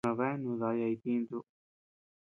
[0.05, 1.37] Nabeanu dayaa itintu.